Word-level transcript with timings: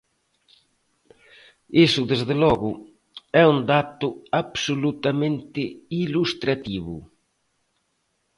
Iso, 1.85 2.01
desde 2.11 2.35
logo, 2.43 2.71
é 3.41 3.43
un 3.53 3.57
dato 3.73 4.07
absolutamente 4.41 5.61
ilustrativo. 6.03 6.95